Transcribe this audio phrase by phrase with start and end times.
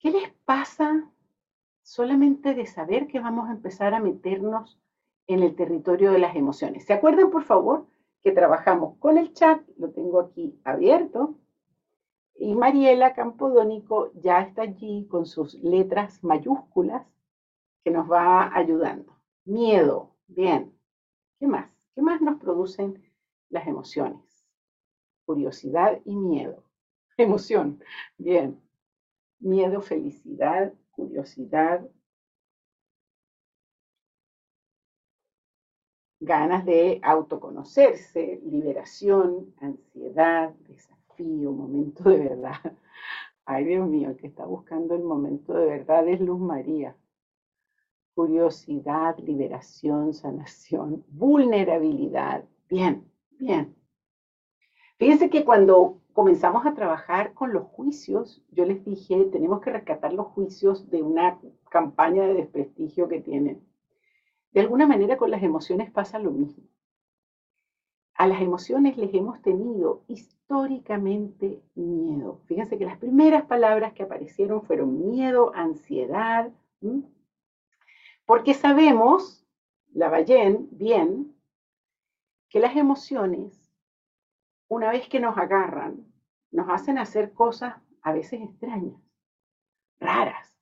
[0.00, 1.10] ¿Qué les pasa
[1.82, 4.80] solamente de saber que vamos a empezar a meternos
[5.26, 6.86] en el territorio de las emociones?
[6.86, 7.86] ¿Se acuerdan, por favor,
[8.22, 9.60] que trabajamos con el chat?
[9.76, 11.34] Lo tengo aquí abierto.
[12.34, 17.06] Y Mariela Campodónico ya está allí con sus letras mayúsculas
[17.84, 19.14] que nos va ayudando.
[19.44, 20.72] Miedo, bien.
[21.38, 21.70] ¿Qué más?
[21.94, 23.02] ¿Qué más nos producen
[23.50, 24.46] las emociones?
[25.26, 26.64] Curiosidad y miedo.
[27.18, 27.82] Emoción,
[28.16, 28.58] bien.
[29.40, 31.86] Miedo, felicidad, curiosidad,
[36.20, 42.60] ganas de autoconocerse, liberación, ansiedad, desafío, momento de verdad.
[43.46, 46.96] Ay, Dios mío, el que está buscando el momento de verdad es Luz María.
[48.14, 52.44] Curiosidad, liberación, sanación, vulnerabilidad.
[52.68, 53.79] Bien, bien.
[55.00, 60.12] Fíjense que cuando comenzamos a trabajar con los juicios, yo les dije, tenemos que rescatar
[60.12, 61.40] los juicios de una
[61.70, 63.66] campaña de desprestigio que tienen.
[64.52, 66.64] De alguna manera con las emociones pasa lo mismo.
[68.12, 72.42] A las emociones les hemos tenido históricamente miedo.
[72.44, 76.52] Fíjense que las primeras palabras que aparecieron fueron miedo, ansiedad,
[78.26, 79.46] porque sabemos,
[79.94, 81.34] la Ballén, bien,
[82.50, 83.59] que las emociones
[84.70, 86.06] una vez que nos agarran,
[86.52, 89.02] nos hacen hacer cosas a veces extrañas,
[89.98, 90.54] raras.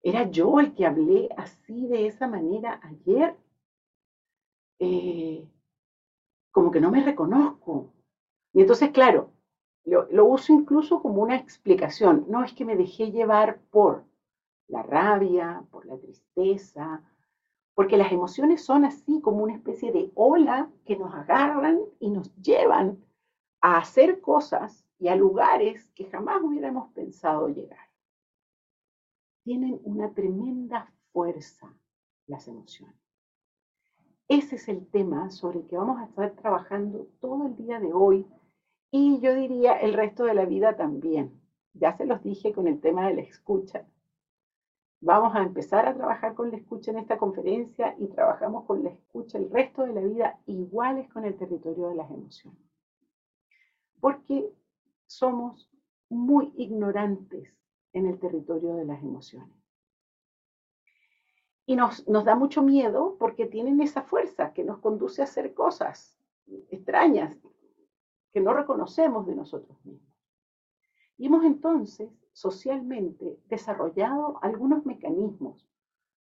[0.00, 3.36] ¿Era yo el que hablé así de esa manera ayer?
[4.78, 5.44] Eh,
[6.52, 7.92] como que no me reconozco.
[8.52, 9.32] Y entonces, claro,
[9.84, 12.26] lo, lo uso incluso como una explicación.
[12.28, 14.04] No es que me dejé llevar por
[14.68, 17.02] la rabia, por la tristeza,
[17.74, 22.32] porque las emociones son así como una especie de ola que nos agarran y nos
[22.36, 22.98] llevan
[23.60, 27.88] a hacer cosas y a lugares que jamás hubiéramos pensado llegar.
[29.44, 31.74] Tienen una tremenda fuerza
[32.26, 32.96] las emociones.
[34.28, 37.92] Ese es el tema sobre el que vamos a estar trabajando todo el día de
[37.92, 38.26] hoy
[38.90, 41.40] y yo diría el resto de la vida también.
[41.72, 43.86] Ya se los dije con el tema de la escucha.
[45.00, 48.90] Vamos a empezar a trabajar con la escucha en esta conferencia y trabajamos con la
[48.90, 52.67] escucha el resto de la vida iguales con el territorio de las emociones
[54.00, 54.52] porque
[55.06, 55.70] somos
[56.08, 57.54] muy ignorantes
[57.92, 59.56] en el territorio de las emociones.
[61.66, 66.18] Y nos, da mucho miedo porque tienen esa fuerza que nos conduce a hacer cosas
[66.70, 67.36] extrañas
[68.32, 70.08] que no reconocemos de nosotros mismos.
[71.18, 75.68] Y hemos entonces socialmente desarrollado algunos mecanismos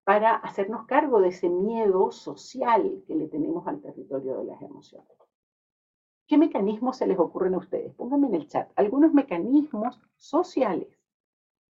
[0.02, 5.15] para hacernos cargo de ese miedo social que le tenemos al territorio de las emociones.
[6.26, 7.94] ¿Qué mecanismos se les ocurren a ustedes?
[7.94, 10.88] Pónganme en el chat algunos mecanismos sociales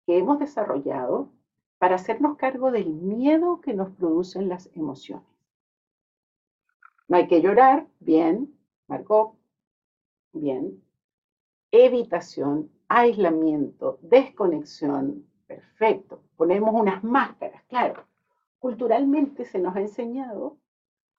[0.07, 1.33] que hemos desarrollado
[1.79, 5.27] para hacernos cargo del miedo que nos producen las emociones.
[7.09, 8.57] No hay que llorar, bien,
[8.87, 9.37] Marco,
[10.33, 10.83] bien.
[11.71, 16.23] Evitación, aislamiento, desconexión, perfecto.
[16.37, 18.07] Ponemos unas máscaras, claro.
[18.61, 20.59] Culturalmente se nos ha enseñado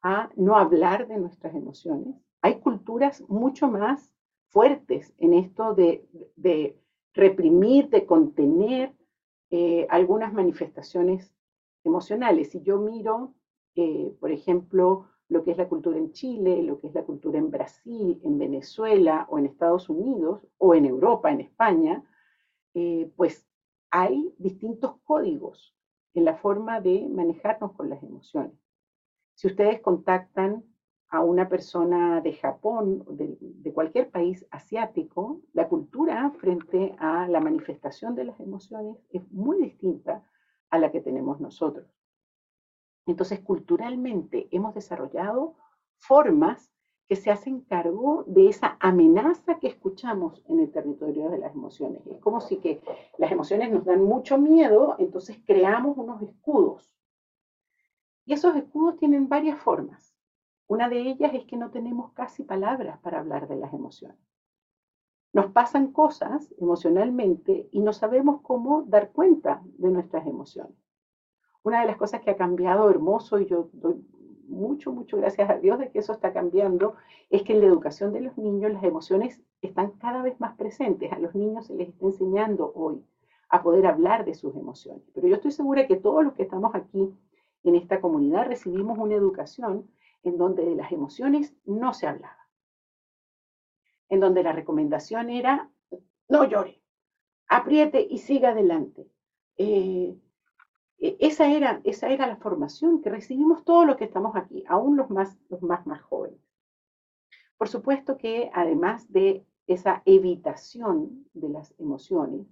[0.02, 4.14] a no hablar de nuestras emociones, hay culturas mucho más
[4.50, 6.08] fuertes en esto de,
[7.16, 8.94] reprimir, de contener
[9.50, 11.34] eh, algunas manifestaciones
[11.84, 12.52] emocionales.
[12.52, 13.34] Si yo miro,
[13.74, 17.40] eh, por ejemplo, lo que es la cultura en Chile, lo que es la cultura
[17.40, 22.04] en Brasil, en Venezuela o en Estados Unidos o en Europa, en España,
[22.76, 23.50] eh, pues
[23.90, 25.76] hay distintos códigos
[26.14, 28.54] en la forma de manejarnos con las emociones.
[29.34, 30.64] Si ustedes contactan
[31.16, 38.16] a una persona de Japón, de, cualquier país asiático, la cultura frente a la manifestación
[38.16, 40.24] de las emociones es muy distinta
[40.70, 41.88] a la que tenemos nosotros.
[43.06, 45.56] Entonces, culturalmente hemos desarrollado
[45.98, 46.72] formas
[47.08, 52.06] que se hacen cargo de esa amenaza que escuchamos en el territorio de las emociones.
[52.08, 52.82] Es como si que
[53.18, 56.92] las emociones nos dan mucho miedo, entonces creamos unos escudos.
[58.26, 60.15] Y esos escudos tienen varias formas.
[60.68, 64.18] Una de ellas es que no tenemos casi palabras para hablar de las emociones.
[65.32, 70.76] Nos pasan cosas emocionalmente y no sabemos cómo dar cuenta de nuestras emociones.
[71.62, 73.96] Una de las cosas que ha cambiado hermoso, y yo doy
[74.48, 76.96] mucho, mucho gracias a Dios de que eso está cambiando,
[77.30, 81.12] es que en la educación de los niños las emociones están cada vez más presentes.
[81.12, 83.04] A los niños se les está enseñando hoy
[83.50, 85.04] a poder hablar de sus emociones.
[85.14, 87.14] Pero yo estoy segura que todos los que estamos aquí
[87.64, 89.88] en esta comunidad recibimos una educación
[90.26, 92.50] en donde de las emociones no se hablaba,
[94.10, 95.72] en donde la recomendación era
[96.28, 96.82] no llore,
[97.48, 99.08] apriete y siga adelante.
[99.58, 100.20] eh,
[100.98, 104.98] e, esa, era, esa era la formación que recibimos todos los que estamos aquí, aún
[104.98, 106.40] los más, los más, más jóvenes.
[107.58, 112.48] Por supuesto que además de esa evitación de las emociones,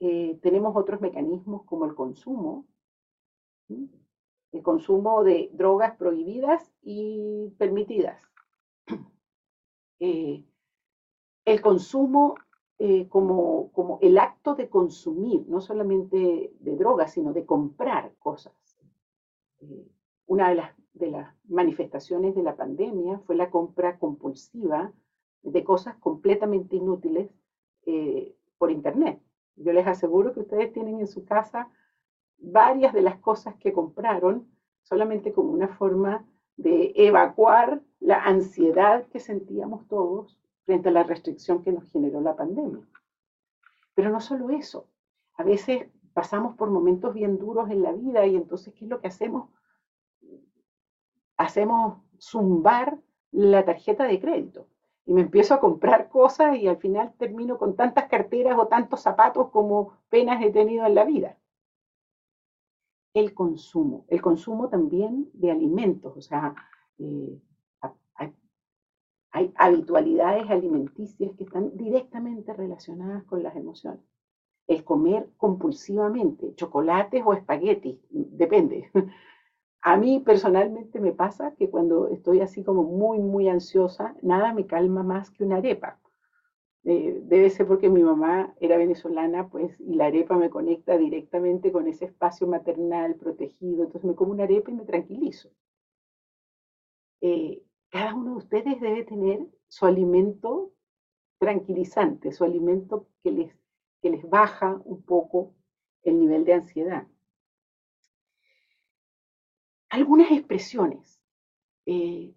[0.00, 2.66] eh, tenemos otros mecanismos como el consumo,
[4.56, 8.18] el consumo de drogas prohibidas y permitidas,
[10.00, 10.44] eh,
[11.44, 12.34] el consumo
[12.78, 18.54] eh, como, como el acto de consumir, no solamente de drogas, sino de comprar cosas.
[20.26, 24.92] una de las, de las manifestaciones de la pandemia fue la compra compulsiva
[25.42, 27.30] de cosas completamente inútiles
[28.58, 29.22] por Internet.
[29.54, 31.70] Yo les aseguro que ustedes tienen en su casa
[32.38, 34.48] varias de las cosas que compraron
[34.82, 36.24] solamente como una forma
[36.56, 42.36] de evacuar la ansiedad que sentíamos todos frente a la restricción que nos generó la
[42.36, 42.84] pandemia.
[43.94, 44.88] Pero no solo eso,
[45.34, 49.00] a veces pasamos por momentos bien duros en la vida y entonces, ¿qué es lo
[49.00, 49.50] que hacemos?
[51.36, 52.98] Hacemos zumbar
[53.32, 54.66] la tarjeta de crédito
[55.04, 59.00] y me empiezo a comprar cosas y al final termino con tantas carteras o tantos
[59.00, 61.36] zapatos como penas he tenido en la vida.
[63.16, 66.54] El consumo, el consumo también de alimentos, o sea,
[66.98, 67.40] eh,
[69.32, 74.02] hay, habitualidades alimenticias que están directamente relacionadas con las emociones.
[74.66, 78.90] El comer compulsivamente, chocolates o espaguetis, depende.
[79.80, 84.66] A mí personalmente me pasa que cuando estoy así como muy, muy ansiosa, nada me
[84.66, 85.98] calma más que una arepa.
[86.86, 91.72] Eh, debe ser porque mi mamá era venezolana, pues, y la arepa me conecta directamente
[91.72, 93.84] con ese espacio maternal protegido.
[93.84, 95.50] Entonces me como una arepa y me tranquilizo.
[97.20, 100.72] Eh, cada uno de ustedes debe tener su alimento
[101.38, 103.56] tranquilizante, su alimento que les,
[104.00, 105.54] que les baja un poco
[106.02, 107.06] el nivel de ansiedad
[109.96, 111.22] algunas expresiones
[111.86, 112.34] eh,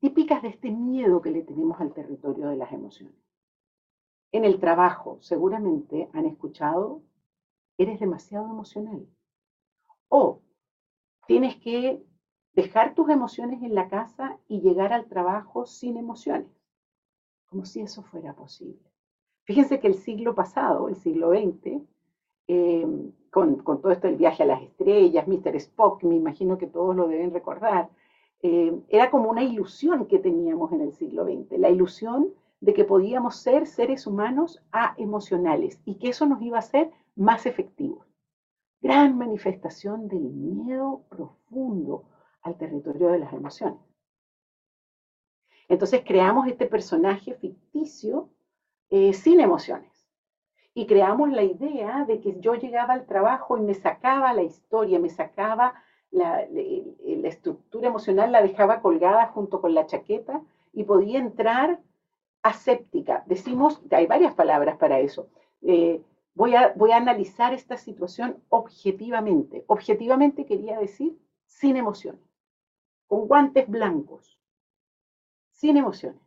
[0.00, 3.16] típicas de este miedo que le tenemos al territorio de las emociones.
[4.32, 7.02] En el trabajo, seguramente han escuchado,
[7.76, 9.06] eres demasiado emocional.
[10.08, 10.40] O
[11.26, 12.02] tienes que
[12.54, 16.50] dejar tus emociones en la casa y llegar al trabajo sin emociones,
[17.46, 18.80] como si eso fuera posible.
[19.44, 21.82] Fíjense que el siglo pasado, el siglo XX,
[23.30, 25.56] con, todo esto del viaje a las estrellas, Mr.
[25.56, 27.90] Spock, me imagino que todos lo deben recordar,
[28.42, 32.32] eh, era como una ilusión que teníamos en el siglo XX, la ilusión
[32.62, 36.92] de que podíamos ser seres humanos a emocionales y que eso nos iba a hacer
[37.16, 38.06] más efectivos.
[38.80, 42.04] Gran manifestación del miedo profundo
[42.40, 43.80] al territorio de las emociones.
[45.68, 48.30] Entonces creamos este personaje ficticio
[48.90, 50.08] eh, sin emociones
[50.72, 55.00] y creamos la idea de que yo llegaba al trabajo y me sacaba la historia,
[55.00, 55.74] me sacaba
[56.12, 56.42] la,
[57.24, 60.42] estructura emocional, la dejaba colgada junto con la chaqueta
[60.72, 61.80] y podía entrar
[62.42, 63.24] aséptica.
[63.26, 65.28] Decimos, hay varias palabras para eso.
[65.62, 66.02] Eh,
[66.34, 69.64] voy, a, voy a analizar esta situación objetivamente.
[69.66, 71.16] Objetivamente quería decir
[71.46, 72.22] sin emociones,
[73.06, 74.38] con guantes blancos,
[75.50, 76.20] sin emociones.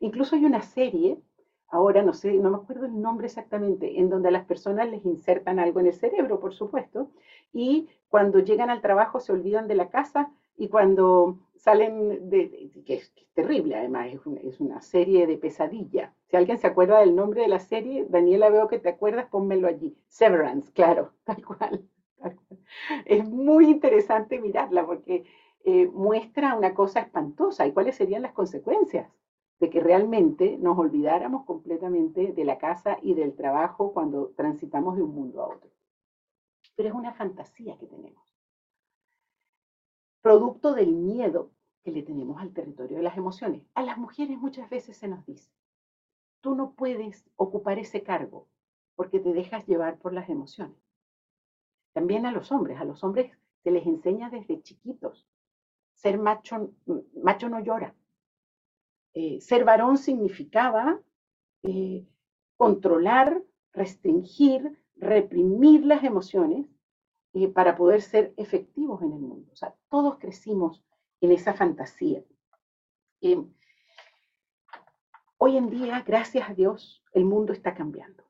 [0.00, 1.20] Incluso hay una serie
[1.70, 5.04] ahora no sé, no me acuerdo el nombre exactamente, en donde a las personas les
[5.04, 7.10] insertan algo en el cerebro, por supuesto,
[7.52, 10.30] y cuando llegan al trabajo se olvidan de la casa
[10.60, 14.08] y cuando salen de, que, es, terrible además,
[14.42, 16.12] es una, serie de pesadilla.
[16.26, 19.68] Si alguien se acuerda del nombre de la serie, Daniela veo que te acuerdas, pónmelo
[19.68, 19.96] allí.
[20.08, 21.88] Severance, claro, tal cual.
[23.06, 25.24] Es muy interesante mirarla porque
[25.64, 29.10] eh, muestra una cosa espantosa y cuáles serían las consecuencias
[29.60, 35.04] de que realmente nos olvidáramos completamente de la casa y del trabajo cuando transitamos de
[35.04, 35.70] un mundo a otro.
[36.76, 38.29] Pero es una fantasía que tenemos.
[40.22, 41.50] Producto del miedo
[41.82, 43.62] que le tenemos al territorio de las emociones.
[43.74, 45.50] A las mujeres muchas veces se nos dice,
[46.40, 48.46] tú no puedes ocupar ese cargo
[48.96, 50.76] porque te dejas llevar por las emociones.
[51.92, 55.26] También a los hombres, a los hombres se les enseña desde chiquitos,
[55.94, 56.70] ser macho,
[57.22, 57.94] macho no llora,
[59.14, 61.00] eh, ser varón significaba
[61.62, 62.06] eh,
[62.56, 66.66] controlar, restringir, reprimir las emociones
[67.32, 69.50] eh, para poder ser efectivos en el mundo.
[69.52, 70.84] O sea, todos crecimos
[71.20, 72.22] en esa fantasía.
[75.38, 78.24] hoy en día, gracias a Dios, el mundo está cambiando.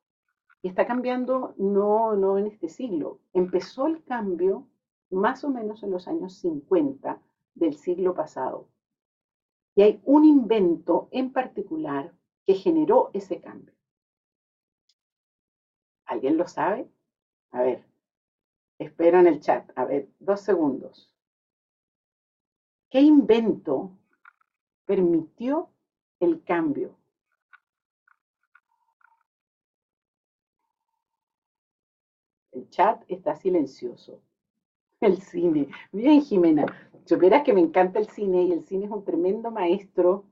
[0.63, 3.21] Y está cambiando no, no en este siglo.
[3.33, 4.69] Empezó el cambio
[5.11, 7.21] más o menos en los años 50
[7.55, 8.69] del siglo pasado,
[9.75, 12.13] y hay un invento en particular
[12.45, 13.75] que generó ese cambio.
[16.05, 16.91] ¿Alguien lo sabe?
[17.53, 17.87] A ver,
[18.81, 19.71] espera en el chat.
[19.77, 21.13] A ver, dos segundos.
[22.91, 23.93] ¿Qué invento
[24.87, 25.71] permitió
[26.19, 26.97] el cambio?
[32.53, 34.23] El chat está silencioso.
[35.01, 35.69] El cine.
[35.93, 36.67] Bien, Jimena.
[37.05, 40.25] Supieras que me encanta el cine y el cine es un tremendo maestro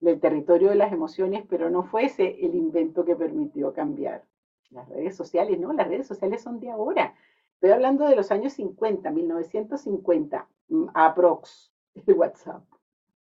[0.00, 4.24] del territorio de las emociones, pero no fue ese el invento que permitió cambiar.
[4.70, 7.14] Las redes sociales, no, las redes sociales son de ahora.
[7.58, 11.72] Estoy hablando de los años 50, 1950, mm, aprox,
[12.06, 12.62] el WhatsApp.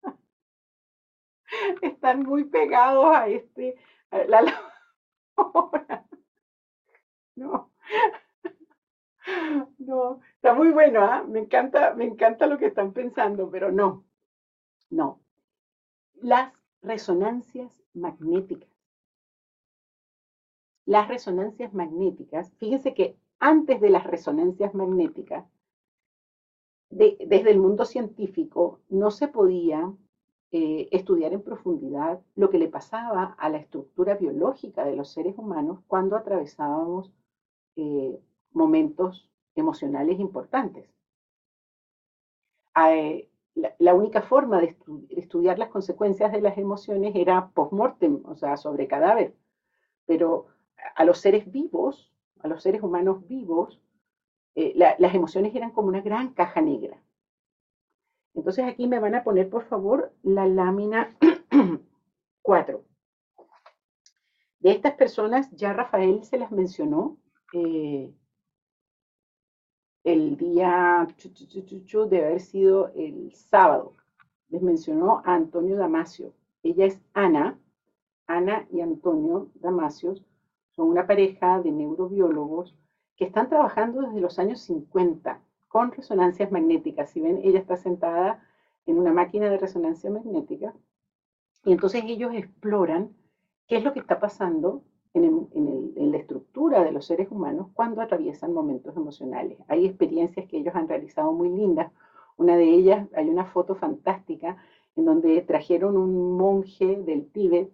[1.82, 3.78] Están muy pegados a este,
[7.36, 7.72] No.
[9.80, 11.24] No, está muy bueno, ¿ah?
[11.28, 14.06] me encanta, me encanta lo que están pensando, pero no,
[14.92, 15.20] no.
[16.14, 16.54] Las
[16.84, 18.70] resonancias magnéticas.
[20.86, 25.46] Las resonancias magnéticas, fíjense que antes de las resonancias magnéticas,
[26.90, 29.94] desde el mundo científico no se podía
[30.52, 35.38] eh, estudiar en profundidad lo que le pasaba a la estructura biológica de los seres
[35.38, 37.12] humanos cuando atravesábamos
[37.76, 38.18] eh,
[38.54, 40.90] momentos emocionales importantes.
[42.90, 43.30] Eh,
[43.80, 44.78] la, única forma de
[45.10, 49.36] estudiar las consecuencias de las emociones era post-mortem, o sea, sobre cadáver.
[50.06, 50.48] Pero
[50.96, 53.82] a los seres vivos, a los seres humanos vivos,
[54.56, 57.02] eh, las emociones eran como una gran caja negra.
[58.34, 61.16] Entonces aquí me van a poner, por favor, la lámina
[62.42, 62.84] 4.
[64.60, 67.18] De estas personas, ya Rafael se las mencionó.
[67.54, 68.14] Eh,
[70.04, 71.08] el día,
[72.10, 73.96] debe haber sido el sábado,
[74.50, 76.34] les mencionó a Antonio Damasio.
[76.64, 77.60] Ella es Ana.
[78.28, 80.16] Ana y Antonio Damasio
[80.78, 82.78] son una pareja de neurobiólogos
[83.18, 87.10] que están trabajando desde los años 50 con resonancias magnéticas.
[87.10, 88.44] Si ven, ella está sentada
[88.86, 90.74] en una máquina de resonancia magnética
[91.66, 93.10] y entonces ellos exploran
[93.68, 95.48] qué es lo que está pasando en,
[96.12, 99.58] la estructura de los seres humanos cuando atraviesan momentos emocionales.
[99.68, 101.92] Hay experiencias que ellos han realizado muy lindas.
[102.38, 104.58] Una de ellas, hay una foto fantástica
[104.96, 107.72] en donde trajeron un monje del Tíbet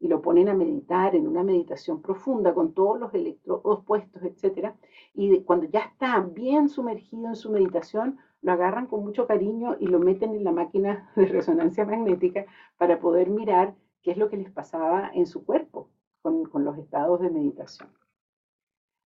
[0.00, 4.72] y lo ponen a meditar en una meditación profunda con todos los electrodos puestos, etc.
[5.14, 9.88] Y cuando ya está bien sumergido en su meditación, lo agarran con mucho cariño y
[9.88, 14.36] lo meten en la máquina de resonancia magnética para poder mirar qué es lo que
[14.36, 15.90] les pasaba en su cuerpo
[16.22, 17.88] con, los estados de meditación.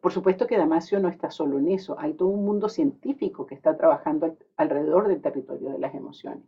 [0.00, 3.54] Por supuesto que Damasio no está solo en eso, hay todo un mundo científico que
[3.54, 6.44] está trabajando alrededor del territorio de las emociones.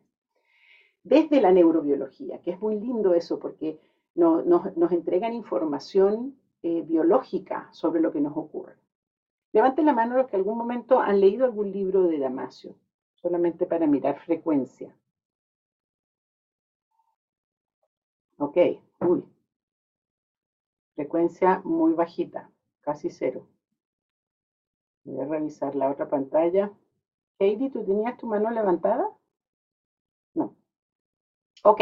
[1.03, 3.79] Desde la neurobiología, que es muy lindo eso porque
[4.15, 8.75] nos entregan información eh, biológica sobre lo que nos ocurre.
[9.53, 12.75] Levanten la mano los que algún momento han leído algún libro de Damasio,
[13.15, 14.97] solamente para mirar frecuencia.
[18.39, 18.57] Ok,
[19.01, 19.25] uy.
[20.95, 22.51] Frecuencia muy bajita,
[22.81, 23.47] casi cero.
[25.05, 26.73] Voy a revisar la otra pantalla.
[27.39, 29.09] Heidi, ¿tú tenías tu mano levantada?
[30.35, 30.55] No.
[31.65, 31.81] Ok.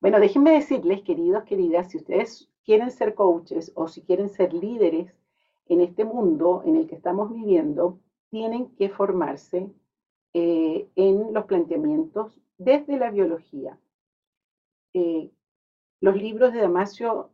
[0.00, 5.14] Bueno, déjenme decirles, queridos, queridas, si ustedes quieren ser coaches o si quieren ser líderes
[5.66, 8.00] en este mundo en el que estamos viviendo,
[8.30, 9.70] tienen que formarse
[10.34, 13.78] eh, en los planteamientos desde la biología.
[14.92, 15.30] Eh,
[16.04, 17.30] los libros de Damasio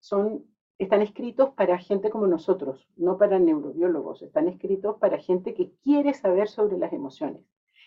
[0.00, 0.44] son,
[0.78, 6.12] están escritos para gente como nosotros, no para neurobiólogos, están escritos para gente que quiere
[6.12, 7.46] saber sobre las emociones.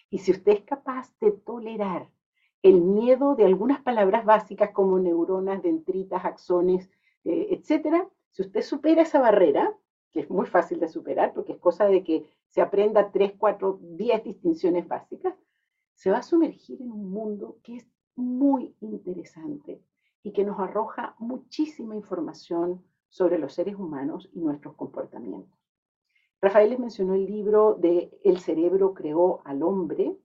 [0.10, 2.10] Y si usted es capaz de tolerar
[2.64, 6.90] el miedo de algunas palabras básicas como neuronas, dendritas, axones,
[7.26, 9.76] eh, etcétera, si usted supera esa barrera,
[10.14, 13.80] que es muy fácil de superar porque es cosa de que se aprenda 3, 4,
[13.82, 15.36] 10 distinciones básicas,
[15.96, 17.86] se va a sumergir en un mundo que es
[18.16, 19.82] muy interesante
[20.28, 25.58] y que nos arroja muchísima información sobre los seres humanos y nuestros comportamientos.
[26.42, 30.18] Rafael les mencionó el libro de El cerebro creó al hombre,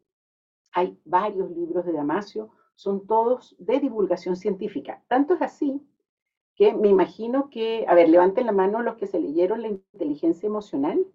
[0.73, 5.05] hay varios libros de Damasio, son todos de divulgación científica.
[5.07, 5.81] Tanto es así
[6.57, 10.49] que me imagino que, a ver, levanten la mano los que se leyeron la inteligencia
[10.49, 11.07] emocional.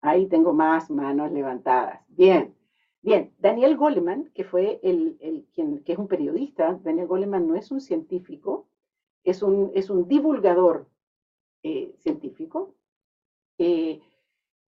[0.00, 2.00] Ahí tengo más manos levantadas.
[2.08, 2.56] Bien,
[3.02, 3.34] bien.
[3.38, 7.80] Daniel Goleman, que fue el, quien, que es un periodista, Daniel Goleman no es un
[7.80, 8.68] científico,
[9.24, 10.88] es un, es un divulgador
[11.62, 12.74] eh, científico.
[13.58, 14.00] Eh,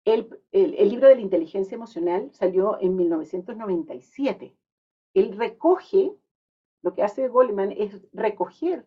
[0.04, 4.56] el, libro de la inteligencia emocional salió en 1997.
[5.14, 6.12] Él recoge,
[6.82, 8.86] lo que hace Goleman es recoger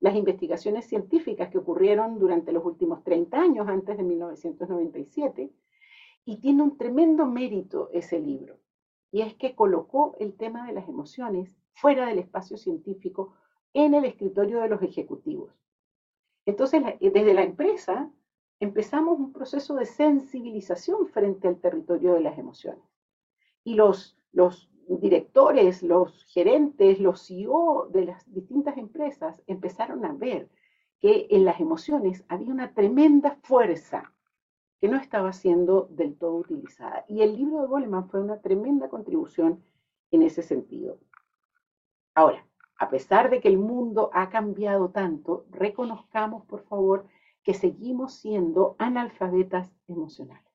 [0.00, 5.52] las investigaciones científicas que ocurrieron durante los últimos 30 años antes de 1997
[6.24, 8.59] y tiene un tremendo mérito ese libro.
[9.12, 13.34] Y es que colocó el tema de las emociones fuera del espacio científico
[13.72, 15.52] en el escritorio de los ejecutivos.
[16.46, 18.10] Entonces, desde la empresa
[18.60, 22.84] empezamos un proceso de sensibilización frente al territorio de las emociones.
[23.64, 30.50] Y los, los directores, los gerentes, los CEO de las distintas empresas empezaron a ver
[30.98, 34.12] que en las emociones había una tremenda fuerza
[34.80, 37.04] que no estaba siendo del todo utilizada.
[37.06, 39.62] Y el libro de Goleman fue una tremenda contribución
[40.10, 40.98] en ese sentido.
[42.14, 42.46] Ahora,
[42.78, 47.06] a pesar de que el mundo ha cambiado tanto, reconozcamos, por favor,
[47.42, 50.50] que seguimos siendo analfabetas emocionales.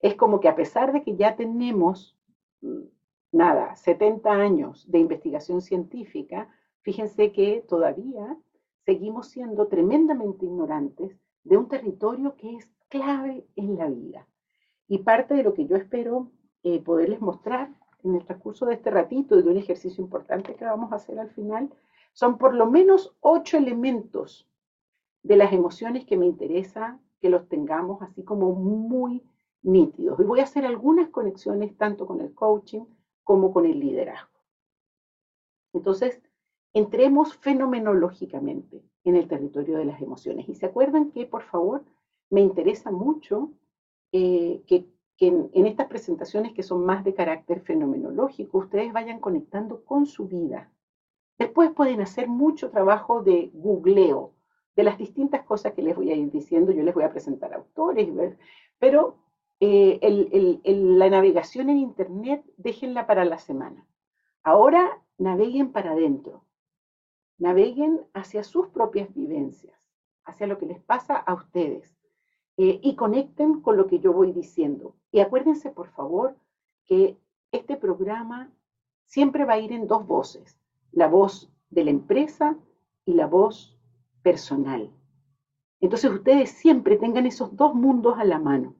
[0.00, 2.18] Es como que a pesar de que ya tenemos,
[2.62, 2.84] mm,
[3.32, 6.48] nada, 70 años de investigación científica,
[6.80, 8.38] fíjense que todavía
[8.86, 14.28] seguimos siendo tremendamente ignorantes de un territorio que es clave en la vida.
[14.86, 16.30] Y parte de lo que yo espero
[16.62, 17.70] eh, poderles mostrar
[18.04, 21.18] en el transcurso de este ratito y de un ejercicio importante que vamos a hacer
[21.18, 21.72] al final,
[22.12, 24.46] son por lo menos ocho elementos
[25.22, 29.22] de las emociones que me interesa que los tengamos así como muy
[29.62, 30.20] nítidos.
[30.20, 32.84] Y voy a hacer algunas conexiones tanto con el coaching
[33.24, 34.38] como con el liderazgo.
[35.72, 36.20] Entonces,
[36.74, 40.46] entremos fenomenológicamente en el territorio de las emociones.
[40.46, 41.84] Y se acuerdan que, por favor,
[42.32, 43.52] me interesa mucho
[44.10, 50.06] eh, que, en, estas presentaciones que son más de carácter fenomenológico, ustedes vayan conectando con
[50.06, 50.72] su vida.
[51.38, 54.32] Después pueden hacer mucho trabajo de googleo
[54.74, 56.72] de las distintas cosas que les voy a ir diciendo.
[56.72, 58.08] Yo les voy a presentar autores,
[58.78, 59.18] pero
[59.60, 63.86] eh, la navegación en Internet déjenla para la semana.
[64.42, 66.46] Ahora naveguen para adentro,
[67.36, 69.78] naveguen hacia sus propias vivencias,
[70.24, 72.01] hacia lo que les pasa a ustedes.
[72.64, 74.94] Eh, y conecten con lo que yo voy diciendo.
[75.10, 76.36] Y acuérdense, por favor,
[76.86, 77.18] que
[77.50, 78.52] este programa
[79.04, 80.56] siempre va a ir en dos voces,
[80.92, 82.56] la voz de la empresa
[83.04, 83.76] y la voz
[84.22, 84.92] personal.
[85.80, 88.76] Entonces ustedes siempre tengan esos dos mundos a la mano.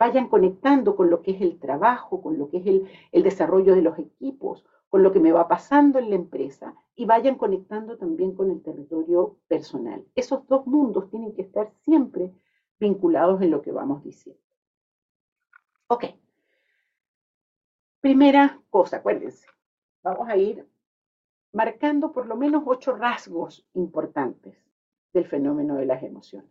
[0.00, 3.76] Vayan conectando con lo que es el trabajo, con lo que es el, el desarrollo
[3.76, 7.98] de los equipos, con lo que me va pasando en la empresa y vayan conectando
[7.98, 10.04] también con el territorio personal.
[10.16, 12.32] Esos dos mundos tienen que estar siempre
[12.82, 14.42] vinculados en lo que vamos diciendo.
[15.86, 16.04] Ok.
[18.00, 19.46] Primera cosa, acuérdense,
[20.02, 20.66] vamos a ir
[21.52, 24.56] marcando por lo menos ocho rasgos importantes
[25.12, 26.50] del fenómeno de las emociones.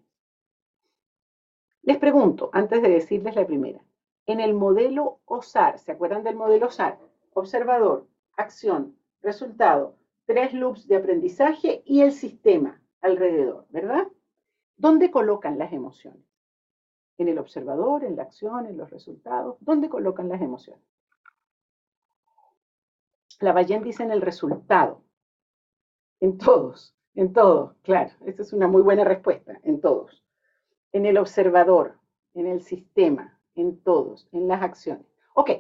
[1.82, 3.84] Les pregunto, antes de decirles la primera,
[4.26, 6.98] en el modelo OSAR, ¿se acuerdan del modelo OSAR?
[7.34, 14.08] Observador, acción, resultado, tres loops de aprendizaje y el sistema alrededor, ¿verdad?
[14.82, 16.26] ¿Dónde colocan las emociones?
[17.20, 19.58] ¿En el observador, en la acción, en los resultados?
[19.60, 20.84] ¿Dónde colocan las emociones?
[23.40, 25.04] La Ballén dice en el resultado.
[26.20, 28.10] En todos, en todos, claro.
[28.26, 30.26] Esa es una muy buena respuesta, en todos.
[30.94, 32.00] En el observador,
[32.34, 35.06] en el sistema, en todos, en las acciones.
[35.36, 35.52] Ok,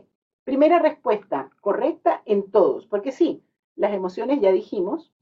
[0.46, 5.14] primera respuesta correcta en todos, porque sí, las emociones ya dijimos,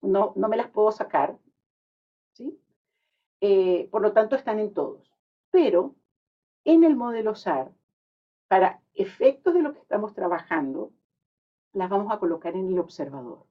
[0.00, 1.36] no, no me las puedo sacar,
[2.32, 2.58] ¿sí?
[3.40, 5.10] Eh, por lo tanto, están en todos.
[5.50, 5.94] Pero
[6.64, 7.72] en el modelo SAR,
[8.48, 10.92] para efectos de lo que estamos trabajando,
[11.72, 13.44] las vamos a colocar en el observador.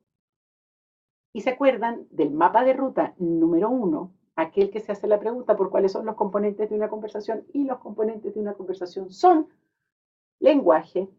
[1.34, 5.56] Y se acuerdan del mapa de ruta número uno, aquel que se hace la pregunta
[5.56, 9.48] por cuáles son los componentes de una conversación, y los componentes de una conversación son
[10.40, 11.10] lenguaje,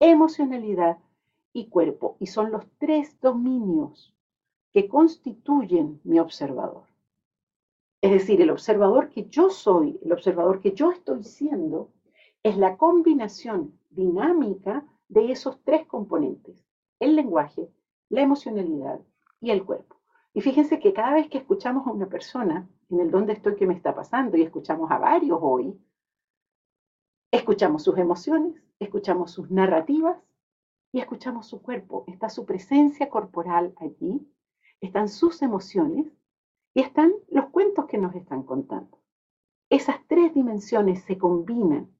[0.00, 0.98] emocionalidad
[1.52, 2.16] y cuerpo.
[2.20, 4.14] Y son los tres dominios
[4.72, 6.84] que constituyen mi observador.
[8.06, 11.90] Es decir, el observador que yo soy, el observador que yo estoy siendo,
[12.44, 16.64] es la combinación dinámica de esos tres componentes,
[17.00, 17.68] el lenguaje,
[18.08, 19.00] la emocionalidad
[19.40, 19.96] y el cuerpo.
[20.34, 23.66] Y fíjense que cada vez que escuchamos a una persona en el dónde estoy, qué
[23.66, 25.76] me está pasando, y escuchamos a varios hoy,
[27.32, 30.16] escuchamos sus emociones, escuchamos sus narrativas
[30.92, 32.04] y escuchamos su cuerpo.
[32.06, 34.32] Está su presencia corporal allí,
[34.80, 36.06] están sus emociones
[36.76, 39.00] y están los cuentos que nos están contando.
[39.70, 41.90] Esas tres dimensiones se combinan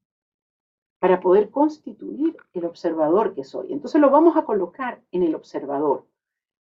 [0.99, 3.73] para poder constituir el observador que soy.
[3.73, 6.05] Entonces lo vamos a colocar en el observador.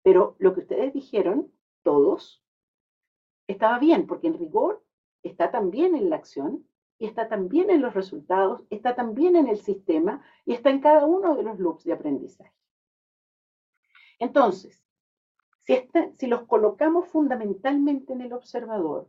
[0.03, 1.51] Pero lo que ustedes dijeron,
[1.83, 2.45] todos,
[3.47, 4.85] estaba bien, porque en rigor
[5.23, 6.67] está también en la acción
[6.99, 11.07] y está también en los resultados, está también en el sistema y está en cada
[11.07, 12.53] uno de los loops de aprendizaje.
[14.19, 14.82] Entonces,
[15.65, 19.09] si, los colocamos fundamentalmente en el observador,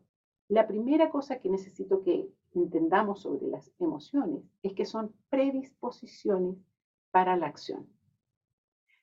[0.49, 6.57] la primera cosa que necesito que entendamos sobre las emociones es que son predisposiciones
[7.11, 7.87] para la acción.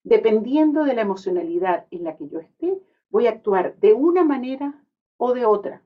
[0.04, 4.84] Dependiendo de la emocionalidad en la que yo esté, voy a actuar de una manera
[5.16, 5.82] o de otra.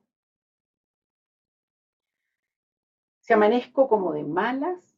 [3.21, 4.94] Si amanezco como de malas,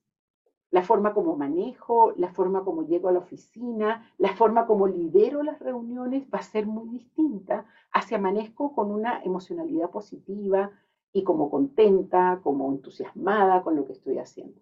[0.71, 5.43] la forma como manejo, la forma como llego a la oficina, la forma como lidero
[5.43, 10.71] las reuniones va a ser muy distinta a si amanezco con una emocionalidad positiva
[11.13, 14.61] y como contenta, como entusiasmada con lo que estoy haciendo.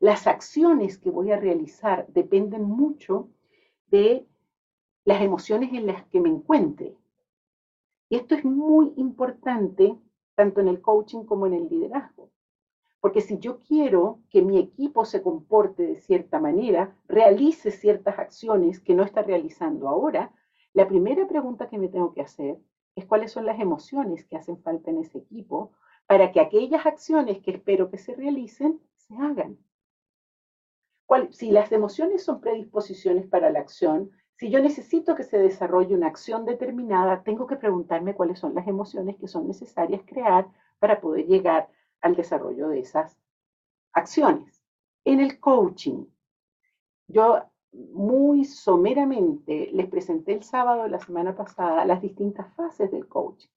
[0.00, 3.28] Las acciones que voy a realizar dependen mucho
[3.88, 4.26] de
[5.04, 6.96] las emociones en las que me encuentre.
[8.08, 9.96] Y esto es muy importante
[10.34, 12.30] tanto en el coaching como en el liderazgo.
[13.02, 18.78] Porque si yo quiero que mi equipo se comporte de cierta manera, realice ciertas acciones
[18.78, 20.32] que no está realizando ahora,
[20.72, 22.58] la primera pregunta que me tengo que hacer
[22.94, 25.72] es cuáles son las emociones que hacen falta en ese equipo
[26.06, 29.58] para que aquellas acciones que espero que se realicen se hagan.
[31.32, 36.06] Si las emociones son predisposiciones para la acción, si yo necesito que se desarrolle una
[36.06, 40.46] acción determinada, tengo que preguntarme cuáles son las emociones que son necesarias crear
[40.78, 41.68] para poder llegar
[42.02, 43.18] al desarrollo de esas
[43.92, 44.62] acciones.
[45.04, 46.04] En el coaching,
[47.08, 53.08] yo muy someramente les presenté el sábado de la semana pasada las distintas fases del
[53.08, 53.48] coaching.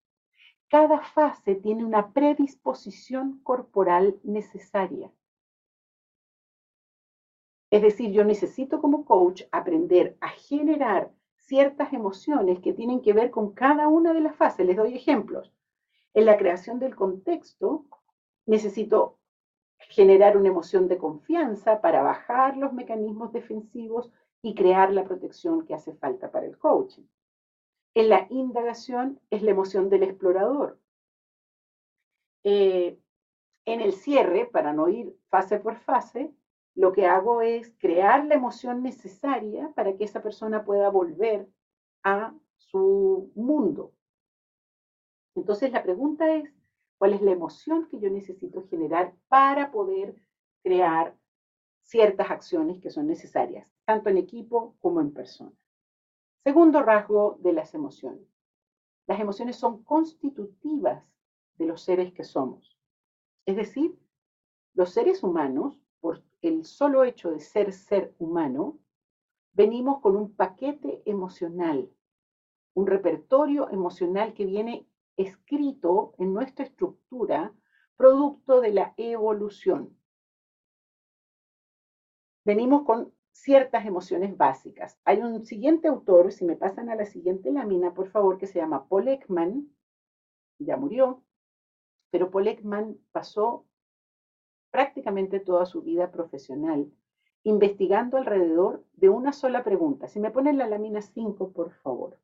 [0.69, 5.11] Cada fase tiene una predisposición corporal necesaria.
[7.69, 13.31] Es decir, yo necesito como coach aprender a generar ciertas emociones que tienen que ver
[13.31, 14.65] con cada una de las fases.
[14.65, 15.51] Les doy ejemplos.
[16.13, 17.85] En la creación del contexto,
[18.45, 19.17] necesito
[19.89, 25.73] generar una emoción de confianza para bajar los mecanismos defensivos y crear la protección que
[25.73, 27.03] hace falta para el coaching.
[27.95, 30.79] En la indagación es la emoción del explorador.
[32.43, 32.99] Eh,
[33.65, 36.31] en el cierre, para no ir fase por fase,
[36.75, 41.47] lo que hago es crear la emoción necesaria para que esa persona pueda volver
[42.03, 43.93] a su mundo.
[45.35, 46.53] Entonces la pregunta es,
[47.05, 50.15] cuál es la emoción que yo necesito generar para poder
[50.63, 51.15] crear
[51.83, 55.53] ciertas acciones que son necesarias, tanto en equipo como en persona.
[56.43, 58.27] Segundo rasgo de las emociones.
[59.05, 61.03] Las emociones son constitutivas
[61.59, 62.75] de los seres que somos.
[63.45, 63.95] Es decir,
[64.73, 68.79] los seres humanos, por el solo hecho de ser ser humano,
[69.53, 71.87] venimos con un paquete emocional,
[72.73, 77.53] un repertorio emocional que viene escrito en nuestra estructura
[77.97, 79.97] producto de la evolución.
[82.43, 84.99] Venimos con ciertas emociones básicas.
[85.03, 88.59] Hay un siguiente autor, si me pasan a la siguiente lámina, por favor, que se
[88.59, 89.69] llama Paul Ekman,
[90.59, 91.23] ya murió,
[92.11, 93.65] pero Paul Ekman pasó
[94.71, 96.91] prácticamente toda su vida profesional
[97.45, 100.07] investigando alrededor de una sola pregunta.
[100.07, 102.17] Si me ponen la lámina 5, por favor.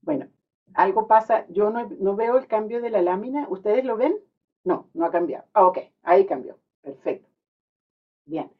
[0.00, 0.28] Bueno,
[0.74, 4.18] algo pasa, yo no, veo el cambio de la lámina, ¿ustedes lo ven?
[4.64, 5.44] No, no ha cambiado.
[5.52, 6.58] Ah, ok, ahí cambió.
[6.82, 7.28] Perfecto.
[8.26, 8.50] Bien.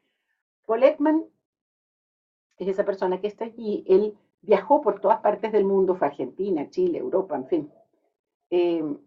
[0.65, 1.25] Paul Ekman
[2.57, 3.83] es esa persona que está allí.
[3.87, 7.71] Él viajó por todas partes del mundo, fue Argentina, Chile, Europa, en fin,
[8.49, 8.97] em,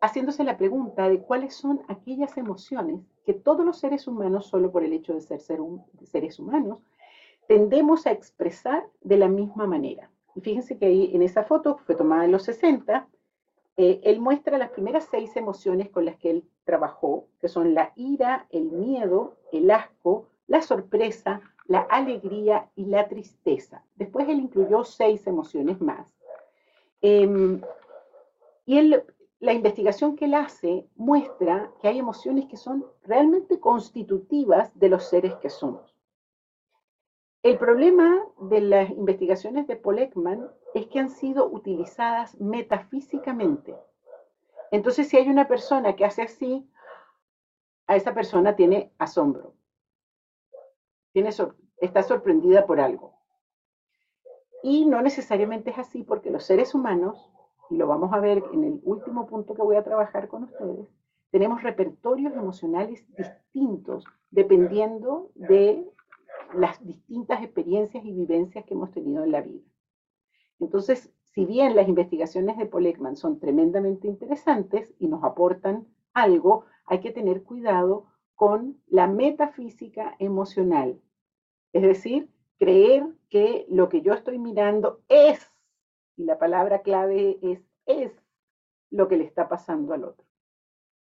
[0.00, 4.84] haciéndose la pregunta de cuáles son aquellas emociones que todos los seres humanos, solo por
[4.84, 6.78] el hecho de ser seres humanos,
[7.48, 10.10] tendemos a expresar de la misma manera.
[10.34, 13.08] Y fíjense que ahí en esa foto, que fue tomada en los 60,
[13.76, 17.92] eh, él muestra las primeras seis emociones con las que él trabajó, que son la
[17.96, 23.84] ira, el miedo, el asco, la sorpresa, la alegría y la tristeza.
[23.96, 26.14] Después él incluyó seis emociones más.
[27.00, 27.60] Em,
[28.66, 28.94] y
[29.40, 35.04] la investigación que él hace muestra que hay emociones que son realmente constitutivas de los
[35.04, 35.93] seres que somos.
[37.44, 43.76] El problema de las investigaciones de Paul Ekman es que han sido utilizadas metafísicamente.
[44.70, 46.66] Entonces, si hay una persona que hace así,
[47.86, 49.52] a esa persona tiene asombro.
[51.12, 51.28] Tiene
[51.82, 53.12] está sorprendida por algo.
[54.62, 57.30] Y no necesariamente es así porque los seres humanos,
[57.68, 60.88] y lo vamos a ver en el último punto que voy a trabajar con ustedes,
[61.30, 65.86] tenemos repertorios emocionales distintos dependiendo de
[66.56, 69.64] las distintas experiencias y vivencias que hemos tenido en la vida.
[70.60, 76.64] Entonces, si bien las investigaciones de Paul Ekman son tremendamente interesantes y nos aportan algo,
[76.86, 81.00] hay que tener cuidado con la metafísica emocional.
[81.72, 85.50] Es decir, creer que lo que yo estoy mirando es,
[86.16, 88.12] y la palabra clave es es,
[88.90, 90.24] lo que le está pasando al otro.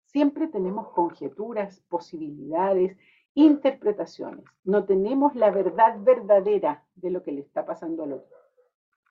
[0.05, 2.97] Siempre tenemos conjeturas, posibilidades,
[3.39, 4.45] interpretaciones.
[4.65, 8.37] No tenemos la verdad verdadera de lo que le está pasando al otro.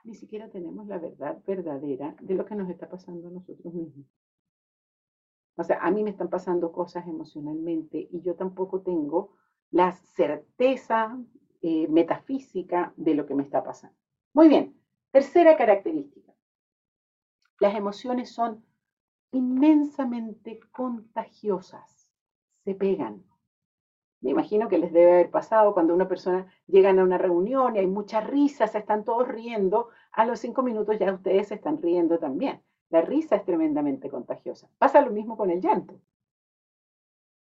[0.03, 4.05] Ni siquiera tenemos la verdad verdadera de lo que nos está pasando a nosotros mismos.
[5.55, 9.37] O sea, a mí me están pasando cosas emocionalmente y yo tampoco tengo
[9.71, 11.17] la certeza
[11.61, 13.95] eh, metafísica de lo que me está pasando.
[14.33, 14.77] Muy bien,
[15.11, 16.33] tercera característica.
[17.61, 18.65] Las emociones son
[19.31, 22.09] inmensamente contagiosas,
[22.65, 23.23] se pegan.
[24.21, 27.79] Me imagino que les debe haber pasado cuando una persona llega a una reunión y
[27.79, 31.81] hay mucha risa, se están todos riendo, a los cinco minutos ya ustedes se están
[31.81, 32.61] riendo también.
[32.89, 34.69] La risa es tremendamente contagiosa.
[34.77, 35.99] Pasa lo mismo con el llanto.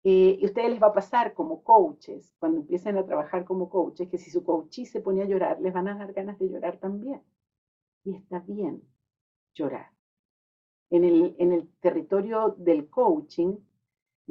[0.04, 4.10] Y a ustedes les va a pasar como coaches, cuando empiecen a trabajar como coaches,
[4.10, 6.78] que si su coachee se pone a llorar, les van a dar ganas de llorar
[6.78, 7.22] también.
[8.04, 8.84] Y está bien
[9.54, 9.92] llorar.
[10.90, 13.58] En el, en el territorio del coaching,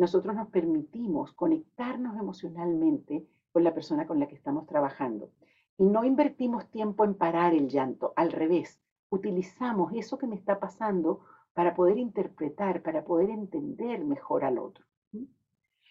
[0.01, 5.31] nosotros nos permitimos conectarnos emocionalmente con la persona con la que estamos trabajando.
[5.77, 10.59] Y no invertimos tiempo en parar el llanto, al revés, utilizamos eso que me está
[10.59, 11.21] pasando
[11.53, 14.87] para poder interpretar, para poder entender mejor al otro.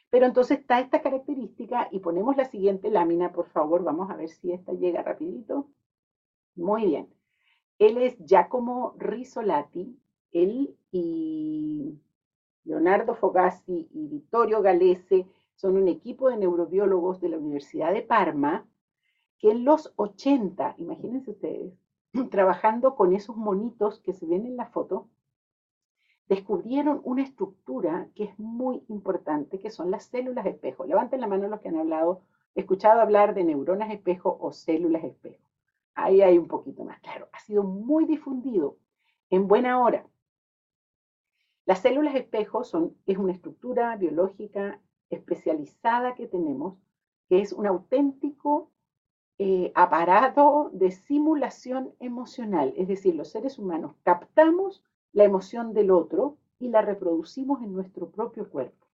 [0.09, 4.29] Pero entonces está esta característica y ponemos la siguiente lámina, por favor, vamos a ver
[4.29, 5.67] si esta llega rapidito.
[6.55, 7.13] Muy bien.
[7.77, 9.99] Él es Giacomo Risolati,
[10.31, 11.99] él y
[12.69, 18.63] Leonardo Fogassi y Vittorio Galese son un equipo de neurobiólogos de la Universidad de Parma
[19.39, 21.73] que en los 80, imagínense ustedes,
[22.29, 25.07] trabajando con esos monitos que se ven en la foto,
[26.27, 30.85] descubrieron una estructura que es muy importante, que son las células espejo.
[30.85, 32.21] Levanten la mano los que han hablado,
[32.53, 35.43] escuchado hablar de neuronas espejo o células espejo.
[35.95, 37.29] Ahí hay un poquito más claro.
[37.33, 38.77] Ha sido muy difundido
[39.31, 40.05] en buena hora.
[41.69, 46.79] Las células espejo son, es una estructura biológica especializada que tenemos,
[47.27, 48.71] que es un auténtico
[49.37, 56.37] eh, aparato de simulación emocional, es decir, los seres humanos captamos la emoción del otro
[56.57, 58.87] y la reproducimos en nuestro propio cuerpo.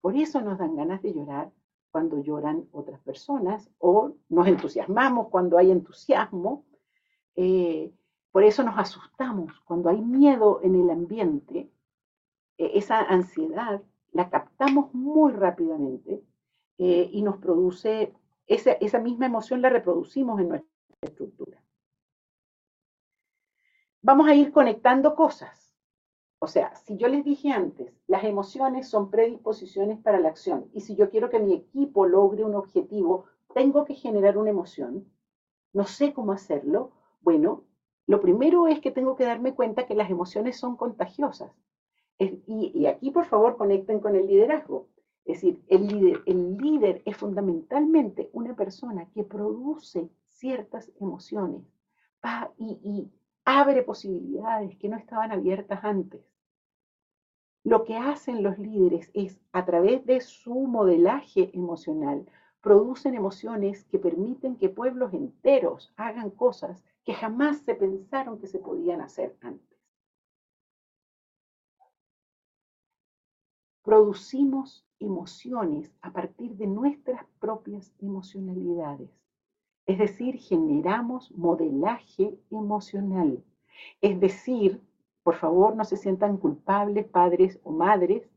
[0.00, 1.52] Por eso nos dan ganas de llorar
[1.90, 6.64] cuando lloran otras personas o nos entusiasmamos cuando hay entusiasmo.
[7.36, 7.92] Eh,
[8.30, 11.70] por eso nos asustamos cuando hay miedo en el ambiente.
[12.58, 16.22] Eh, esa ansiedad la captamos muy rápidamente
[16.78, 18.12] y nos produce
[18.46, 21.62] esa, misma emoción la reproducimos en nuestra estructura.
[24.02, 25.72] Vamos a ir conectando cosas.
[26.40, 30.80] O sea, si yo les dije antes, las emociones son predisposiciones para la acción y
[30.80, 35.08] si yo quiero que mi equipo logre un objetivo, tengo que generar una emoción.
[35.72, 36.90] No sé cómo hacerlo.
[37.20, 37.64] Bueno,
[38.08, 41.52] lo primero es que tengo que darme cuenta que las emociones son contagiosas.
[42.18, 44.88] Y, aquí, por favor, conecten con el liderazgo.
[45.24, 51.62] Es decir, el líder, el líder es fundamentalmente una persona que produce ciertas emociones
[52.58, 53.10] y, y
[53.44, 56.20] abre posibilidades que no estaban abiertas antes.
[57.64, 62.26] Lo que hacen los líderes es, a través de su modelaje emocional,
[62.60, 68.58] producen emociones que permiten que pueblos enteros hagan cosas que jamás se pensaron que se
[68.58, 69.71] podían hacer antes.
[73.82, 79.10] Producimos emociones a partir de nuestras propias emocionalidades.
[79.86, 83.42] Es decir, generamos modelaje emocional.
[84.00, 84.80] Es decir,
[85.24, 88.28] por favor, no se sientan culpables, padres o madres.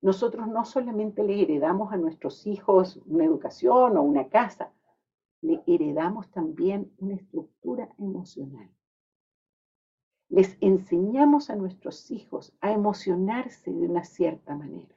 [0.00, 4.72] Nosotros no solamente le heredamos a nuestros hijos una educación o una casa,
[5.40, 8.68] le heredamos también una estructura emocional.
[10.34, 14.96] Les enseñamos a nuestros hijos a emocionarse de una cierta manera.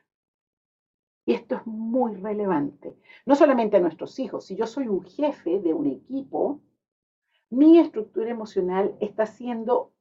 [1.28, 4.46] Y esto es muy relevante, no solamente a nuestros hijos.
[4.46, 6.60] Si yo soy un jefe de un equipo,
[7.52, 9.92] mi estructura emocional está siendo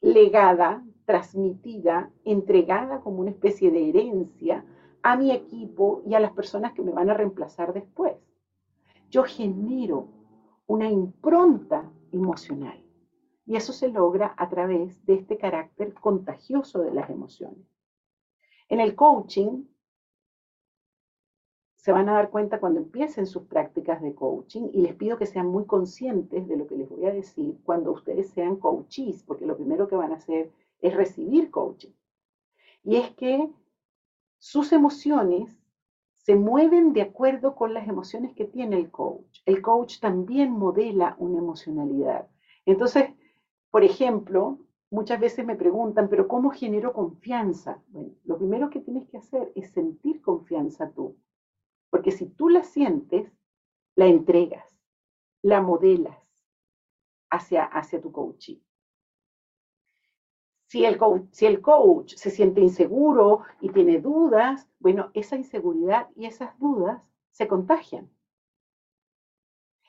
[0.00, 4.64] legada, transmitida, entregada como una especie de herencia
[5.02, 8.14] a mi equipo y a las personas que me van a reemplazar después.
[9.10, 10.08] Yo genero
[10.66, 12.85] una impronta emocional
[13.46, 17.64] y eso se logra a través de este carácter contagioso de las emociones.
[18.68, 19.64] En el coaching,
[21.76, 25.26] se van a dar cuenta cuando empiecen sus prácticas de coaching y les pido que
[25.26, 29.46] sean muy conscientes de lo que les voy a decir cuando ustedes sean coaches, porque
[29.46, 31.92] lo primero que van a hacer es recibir coaching.
[32.82, 33.48] Y es que
[34.38, 35.56] sus emociones
[36.12, 39.42] se mueven de acuerdo con las emociones que tiene el coach.
[39.44, 42.28] El coach también modela una emocionalidad.
[42.64, 43.10] Entonces,
[43.76, 44.58] por ejemplo,
[44.90, 47.82] muchas veces me preguntan, pero ¿cómo genero confianza?
[47.88, 51.14] Bueno, lo primero que tienes que hacer es sentir confianza tú.
[51.90, 53.30] Porque si tú la sientes,
[53.94, 54.64] la entregas,
[55.42, 56.16] la modelas
[57.28, 58.56] hacia, hacia tu coaching.
[60.68, 66.08] Si el, coach, si el coach se siente inseguro y tiene dudas, bueno, esa inseguridad
[66.16, 68.10] y esas dudas se contagian.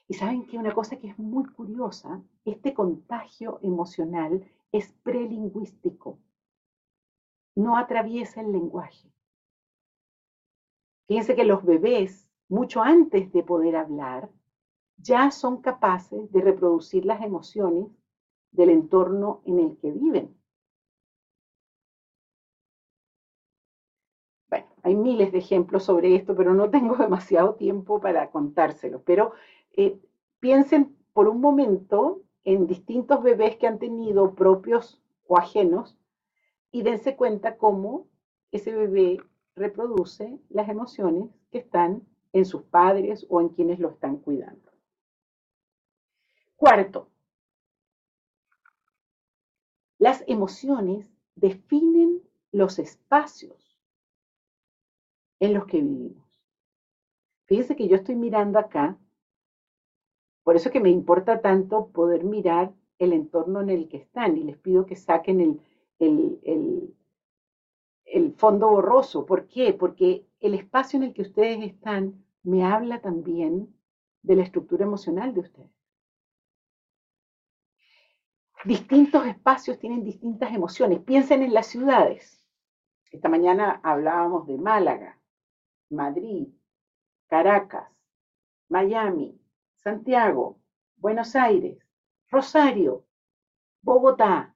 [0.10, 6.20] Y saben que una cosa que es muy curiosa, este contagio emocional es prelingüístico,
[7.56, 9.12] no atraviesa el lenguaje.
[11.08, 14.30] Fíjense que los bebés, mucho antes de poder hablar,
[14.98, 17.88] ya son capaces de reproducir las emociones
[18.52, 20.36] del entorno en el que viven.
[24.50, 29.02] Bueno, hay miles de ejemplos sobre esto, pero no tengo demasiado tiempo para contárselo.
[29.04, 29.34] Pero
[29.78, 30.00] eh,
[30.40, 35.98] piensen por un momento en distintos bebés que han tenido propios o ajenos
[36.72, 38.08] y dense cuenta cómo
[38.52, 39.18] ese bebé
[39.56, 44.72] reproduce las emociones que están en sus padres o en quienes lo están cuidando.
[46.56, 47.10] Cuarto,
[50.00, 53.80] las emociones definen los espacios
[55.40, 56.26] en los que vivimos.
[57.46, 58.98] Fíjense que yo estoy mirando acá,
[60.48, 64.38] por eso es que me importa tanto poder mirar el entorno en el que están
[64.38, 65.60] y les pido que saquen el,
[66.00, 66.96] el
[68.06, 69.26] el fondo borroso.
[69.26, 69.74] ¿Por qué?
[69.74, 73.76] Porque el espacio en el que ustedes están me habla también
[74.22, 75.70] de la estructura emocional de ustedes.
[78.64, 81.02] Distintos espacios tienen distintas emociones.
[81.02, 82.42] Piensen en las ciudades.
[83.12, 85.20] Esta mañana hablábamos de Málaga,
[85.90, 86.48] Madrid,
[87.28, 87.90] Caracas,
[88.70, 89.37] Miami,
[89.88, 90.60] Santiago,
[90.97, 91.78] Buenos Aires,
[92.30, 93.06] Rosario,
[93.82, 94.54] Bogotá,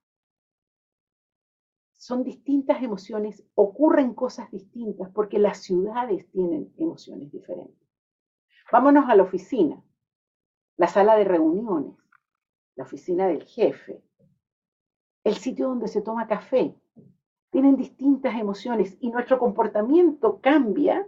[1.94, 7.88] son distintas emociones, ocurren cosas distintas porque las ciudades tienen emociones diferentes.
[8.74, 9.82] Vámonos a la oficina,
[10.76, 11.96] la sala de reuniones,
[12.76, 14.04] la oficina del jefe,
[15.24, 16.76] el sitio donde se toma café.
[17.52, 21.08] Tienen distintas emociones y nuestro comportamiento cambia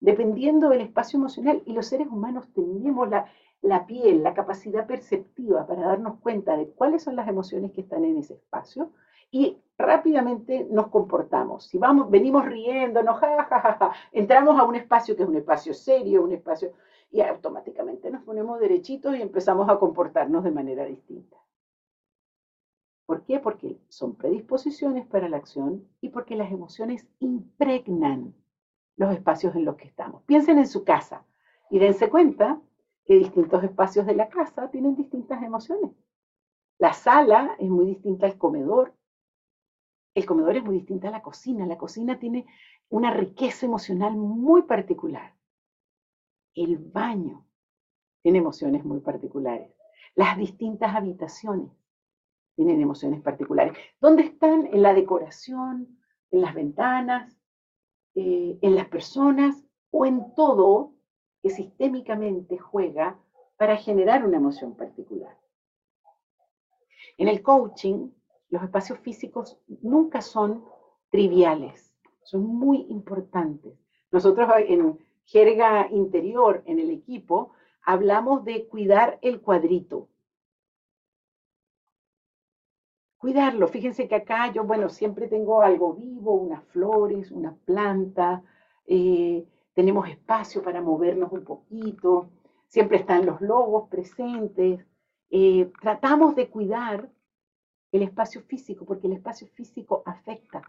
[0.00, 3.26] dependiendo del espacio emocional y los seres humanos tenemos la,
[3.64, 8.04] la piel, la capacidad perceptiva para darnos cuenta de cuáles son las emociones que están
[8.04, 8.92] en ese espacio
[9.30, 11.64] y rápidamente nos comportamos.
[11.64, 16.32] Si vamos, venimos riéndonos, ja, entramos a un espacio que es un espacio serio, un
[16.32, 16.72] espacio,
[17.10, 21.38] y automáticamente nos ponemos derechitos y empezamos a comportarnos de manera distinta.
[23.06, 23.38] ¿Por qué?
[23.38, 28.34] Porque son predisposiciones para la acción y porque las emociones impregnan
[28.96, 30.22] los espacios en los que estamos.
[30.24, 31.24] Piensen en su casa
[31.70, 32.60] y dense cuenta
[33.04, 35.92] que distintos espacios de la casa tienen distintas emociones.
[36.78, 38.94] La sala es muy distinta al comedor,
[40.14, 41.66] el comedor es muy distinto a la cocina.
[41.66, 42.46] La cocina tiene
[42.88, 45.34] una riqueza emocional muy particular.
[46.54, 47.46] El baño
[48.22, 49.74] tiene emociones muy particulares.
[50.14, 51.70] Las distintas habitaciones
[52.54, 53.76] tienen emociones particulares.
[54.00, 54.66] ¿Dónde están?
[54.66, 55.98] En la decoración,
[56.30, 57.36] en las ventanas,
[58.14, 60.93] eh, en las personas o en todo
[61.44, 63.18] que sistémicamente juega
[63.58, 65.36] para generar una emoción particular.
[67.18, 68.08] En el coaching
[68.48, 70.64] los espacios físicos nunca son
[71.10, 73.78] triviales, son muy importantes.
[74.10, 77.52] Nosotros en jerga interior en el equipo
[77.82, 80.08] hablamos de cuidar el cuadrito.
[83.18, 83.68] Cuidarlo.
[83.68, 88.42] Fíjense que acá yo, bueno, siempre tengo algo vivo, unas flores, una planta,
[88.86, 92.30] eh, tenemos espacio para movernos un poquito,
[92.66, 94.84] siempre están los logos presentes.
[95.30, 97.10] Eh, tratamos de cuidar
[97.92, 100.62] el espacio físico, porque el espacio físico afecta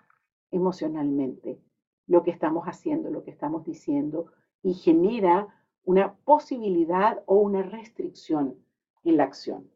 [0.52, 1.60] emocionalmente
[2.08, 4.28] lo que estamos haciendo, lo que estamos diciendo,
[4.62, 5.48] y genera
[5.84, 8.56] una posibilidad o una restricción
[9.04, 9.70] en la acción.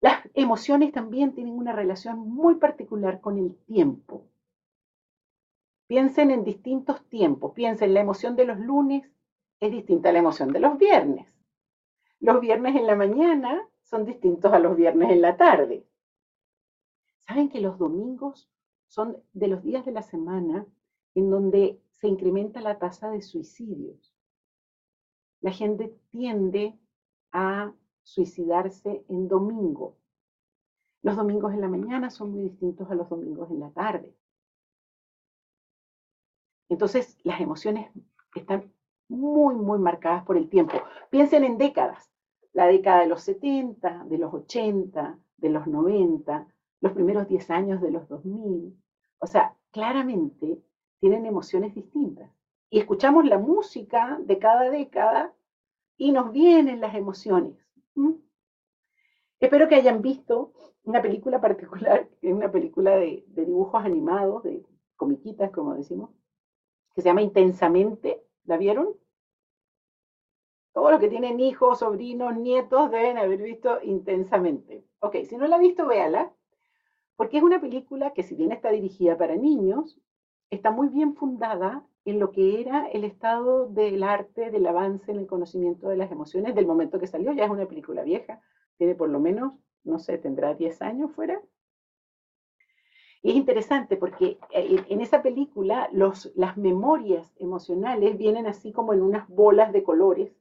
[0.00, 4.26] Las emociones también tienen una relación muy particular con el tiempo.
[5.86, 7.52] Piensen en distintos tiempos.
[7.52, 9.10] Piensen, la emoción de los lunes
[9.60, 11.32] es distinta a la emoción de los viernes.
[12.20, 15.86] Los viernes en la mañana son distintos a los viernes en la tarde.
[17.20, 18.50] ¿Saben que los domingos
[18.86, 20.66] son de los días de la semana
[21.14, 24.14] en donde se incrementa la tasa de suicidios.
[25.40, 26.78] La gente tiende
[27.32, 27.72] a
[28.02, 29.96] suicidarse en domingo.
[31.02, 34.14] Los domingos en la mañana son muy distintos a los domingos en la tarde.
[36.74, 37.88] Entonces, las emociones
[38.34, 38.72] están
[39.08, 40.74] muy, muy marcadas por el tiempo.
[41.08, 42.10] Piensen en décadas.
[42.52, 46.48] La década de los 70, de los 80, de los 90,
[46.80, 48.76] los primeros 10 años de los 2000.
[49.20, 50.60] O sea, claramente
[50.98, 52.28] tienen emociones distintas.
[52.70, 55.32] Y escuchamos la música de cada década
[55.96, 57.54] y nos vienen las emociones.
[59.38, 60.52] Espero que hayan visto
[60.82, 64.66] una película particular, una película de, de dibujos animados, de
[64.96, 66.10] comiquitas, como decimos,
[66.94, 68.22] que se llama Intensamente.
[68.44, 68.94] ¿La vieron?
[70.72, 74.84] Todos los que tienen hijos, sobrinos, nietos deben haber visto intensamente.
[74.98, 76.32] Ok, si no la ha visto, véala,
[77.16, 80.00] porque es una película que si bien está dirigida para niños,
[80.50, 85.18] está muy bien fundada en lo que era el estado del arte, del avance en
[85.18, 87.32] el conocimiento de las emociones del momento que salió.
[87.32, 88.40] Ya es una película vieja,
[88.76, 91.40] tiene por lo menos, no sé, tendrá 10 años fuera.
[93.24, 99.26] Es interesante porque eh, en esa película las memorias emocionales vienen así como en unas
[99.28, 100.36] bolas de colores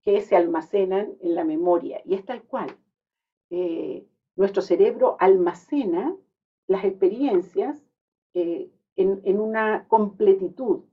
[0.00, 2.00] que se almacenan en la memoria.
[2.06, 2.74] Y es tal cual.
[3.50, 6.16] Eh, nuestro cerebro almacena
[6.66, 7.84] las experiencias
[8.32, 10.84] eh, en, una completitud,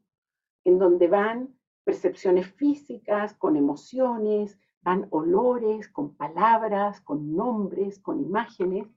[0.65, 1.55] en donde van
[1.85, 8.87] percepciones físicas, con emociones, van olores, con palabras, con nombres, con imágenes.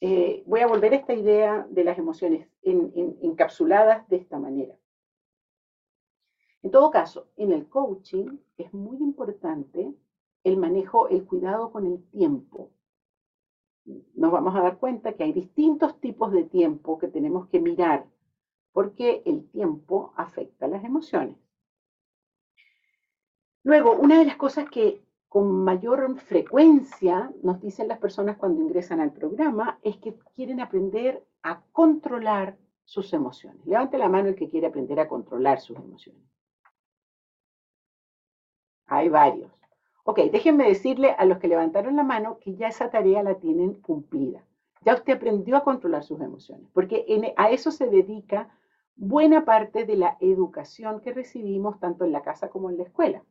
[0.00, 4.76] Eh, voy a volver a esta idea de las emociones encapsuladas de esta manera.
[6.62, 9.92] En todo caso, en el coaching es muy importante
[10.44, 12.70] el manejo, el cuidado con el tiempo.
[14.14, 18.06] Nos vamos a dar cuenta que hay distintos tipos de tiempo que tenemos que mirar,
[18.72, 21.36] porque el tiempo afecta las emociones.
[23.64, 29.00] Luego, una de las cosas que con mayor frecuencia nos dicen las personas cuando ingresan
[29.00, 33.64] al programa es que quieren aprender a controlar sus emociones.
[33.66, 36.22] Levante la mano el que quiere aprender a controlar sus emociones.
[38.86, 39.52] Hay varios.
[40.04, 43.74] Ok, déjenme decirle a los que levantaron la mano que ya esa tarea la tienen
[43.74, 44.42] cumplida.
[44.80, 47.04] Ya usted aprendió a controlar sus emociones, porque
[47.36, 48.48] a eso se dedica
[48.96, 53.22] buena parte de la educación que recibimos tanto en la casa como en la escuela.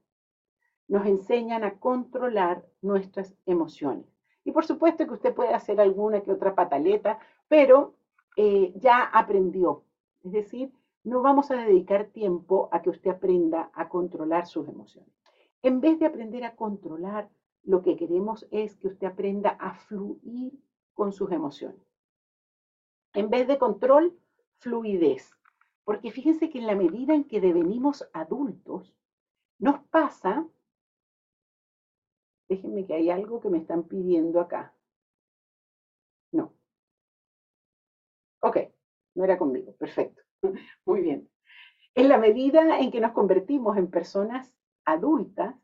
[0.87, 4.05] Nos enseñan a controlar nuestras emociones.
[4.43, 7.95] Y por supuesto que usted puede hacer alguna que otra pataleta, pero
[8.37, 9.83] eh, ya aprendió.
[10.23, 10.71] Es decir,
[11.03, 15.11] no vamos a dedicar tiempo a que usted aprenda a controlar sus emociones.
[15.61, 17.29] En vez de aprender a controlar,
[17.63, 20.53] lo que queremos es que usted aprenda a fluir
[20.93, 21.81] con sus emociones.
[23.13, 24.17] En vez de control,
[24.59, 25.31] fluidez.
[25.83, 28.93] Porque fíjense que en la medida en que devenimos adultos,
[29.59, 30.45] nos pasa,
[32.49, 34.73] déjenme que hay algo que me están pidiendo acá.
[36.31, 36.53] No.
[38.41, 38.57] Ok,
[39.15, 40.21] no era conmigo, perfecto.
[40.85, 41.29] Muy bien.
[41.95, 44.53] En la medida en que nos convertimos en personas
[44.85, 45.55] adultas,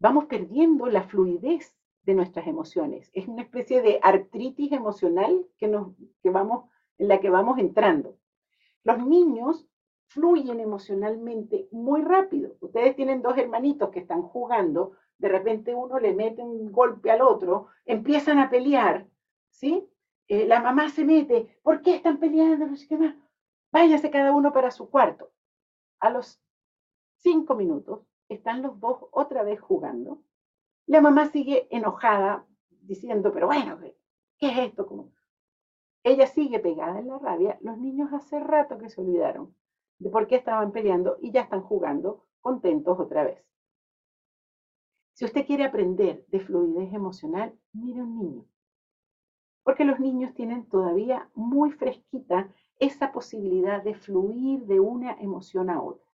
[0.00, 3.10] vamos perdiendo la fluidez de nuestras emociones.
[3.12, 8.16] Es una especie de artritis emocional que nos, que vamos, en la que vamos entrando.
[8.82, 9.68] Los niños
[10.06, 12.56] fluyen emocionalmente muy rápido.
[12.60, 17.22] Ustedes tienen dos hermanitos que están jugando, de repente uno le mete un golpe al
[17.22, 19.06] otro, empiezan a pelear,
[19.50, 19.88] ¿sí?
[20.28, 22.66] Eh, la mamá se mete, ¿por qué están peleando?
[22.66, 23.14] No sé qué más.
[23.72, 25.30] Váyase cada uno para su cuarto.
[26.00, 26.40] A los
[27.16, 30.22] cinco minutos, están los dos otra vez jugando.
[30.86, 32.46] La mamá sigue enojada,
[32.82, 33.78] diciendo, pero bueno,
[34.38, 34.86] ¿qué es esto?
[34.86, 35.12] Como...
[36.04, 37.58] Ella sigue pegada en la rabia.
[37.60, 39.54] Los niños hace rato que se olvidaron
[39.98, 43.44] de por qué estaban peleando y ya están jugando contentos otra vez.
[45.18, 48.44] Si usted quiere aprender de fluidez emocional, mire un niño.
[49.64, 52.48] Porque los niños tienen todavía muy fresquita
[52.78, 56.08] esa posibilidad de fluir de una emoción a otra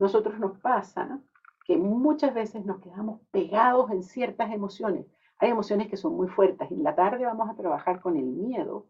[0.00, 1.20] nosotros nos pasa
[1.66, 5.06] que muchas veces nos quedamos pegados en ciertas emociones.
[5.38, 6.70] Hay emociones que son muy fuertes.
[6.70, 8.86] En la tarde vamos a trabajar con el miedo.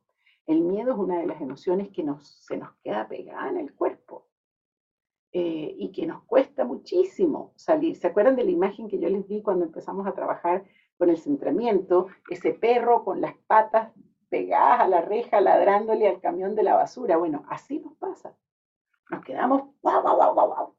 [0.47, 3.89] El miedo es una de las emociones que se nos queda pegada en el cuerpo
[5.33, 7.97] eh, y que nos cuesta muchísimo salir.
[7.97, 10.64] ¿Se acuerdan de la imagen que yo les di cuando empezamos a trabajar
[10.99, 12.09] con el centramiento?
[12.28, 13.93] Ese perro con las patas
[14.28, 17.16] pegadas a la reja ladrándole al camión de la basura.
[17.16, 18.37] Bueno, así nos pasa.
[19.11, 20.74] Nos quedamos guau, guau, guau, guau,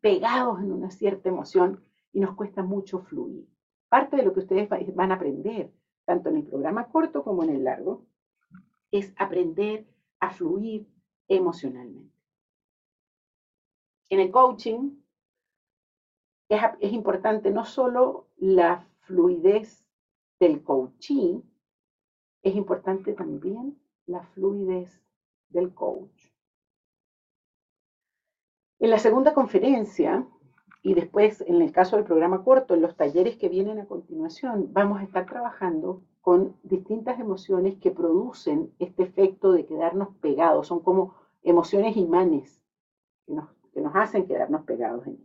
[0.00, 1.82] pegados en una cierta emoción
[2.12, 3.46] y nos cuesta mucho fluir.
[3.88, 5.72] Parte de lo que ustedes van a aprender,
[6.04, 8.06] tanto en el programa corto como en el largo,
[8.90, 9.86] es aprender
[10.20, 10.88] a fluir
[11.28, 12.15] emocionalmente.
[14.08, 14.90] En el coaching
[16.48, 19.84] es, importante no solo la fluidez
[20.38, 21.40] del coaching,
[22.42, 25.02] es importante también la fluidez
[25.48, 26.30] del coach.
[28.78, 30.26] En la segunda conferencia,
[30.82, 34.72] y después en el caso del programa corto, en los talleres que vienen a continuación,
[34.72, 40.68] vamos a estar trabajando con distintas emociones que producen este efecto de quedarnos pegados.
[40.68, 42.62] Son como emociones imanes
[43.26, 45.18] que nos, que nos hacen quedarnos pegados en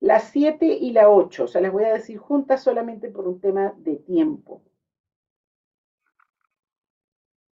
[0.00, 3.40] Las 7 y la 8, o sea, las voy a decir juntas solamente por un
[3.40, 4.62] tema de tiempo.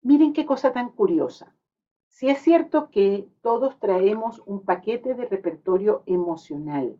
[0.02, 1.56] Miren qué cosa tan curiosa.
[2.08, 6.98] Si es cierto que todos traemos un paquete de repertorio emocional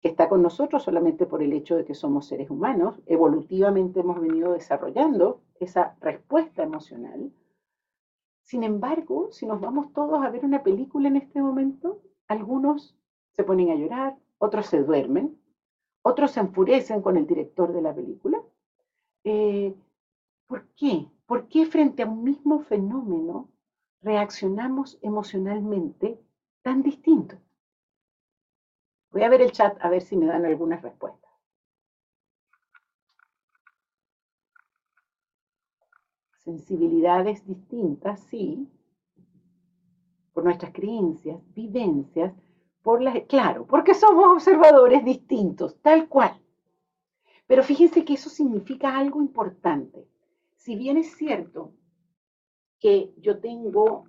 [0.00, 4.20] que está con nosotros solamente por el hecho de que somos seres humanos, evolutivamente hemos
[4.20, 7.32] venido desarrollando esa respuesta emocional.
[8.48, 12.96] Sin embargo, si nos vamos todos a ver una película en este momento, algunos
[13.32, 15.38] se ponen a llorar, otros se duermen,
[16.00, 18.42] otros se enfurecen con el director de la película.
[19.24, 19.74] Eh,
[20.46, 21.06] ¿Por qué?
[21.26, 23.50] ¿Por qué frente a un mismo fenómeno
[24.00, 26.18] reaccionamos emocionalmente
[26.62, 27.36] tan distinto?
[29.10, 31.27] Voy a ver el chat a ver si me dan algunas respuestas.
[36.48, 38.66] Sensibilidades distintas, sí,
[40.32, 42.32] por nuestras creencias, vivencias,
[42.82, 46.40] por las, claro, porque somos observadores distintos, tal cual.
[47.46, 50.08] Pero fíjense que eso significa algo importante.
[50.54, 51.74] Si bien es cierto
[52.78, 54.04] que yo tengo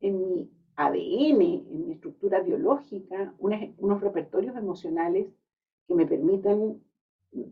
[0.00, 5.28] en mi ADN, en mi estructura biológica, unos repertorios emocionales
[5.86, 6.82] que me permiten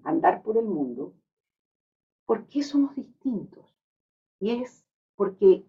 [0.03, 1.15] andar por el mundo,
[2.27, 3.72] ¿por qué somos distintos?
[4.43, 4.85] Y es
[5.15, 5.65] porque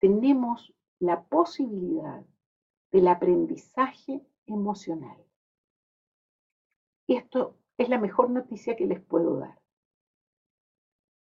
[0.00, 2.26] tenemos la posibilidad
[2.92, 5.16] del aprendizaje emocional.
[7.06, 9.58] Y esto es la mejor noticia que les puedo dar.